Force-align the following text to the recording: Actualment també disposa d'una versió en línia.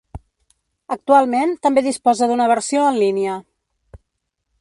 Actualment 0.95 1.53
també 1.67 1.83
disposa 1.89 2.29
d'una 2.31 2.47
versió 2.53 2.87
en 2.95 2.99
línia. 3.03 3.37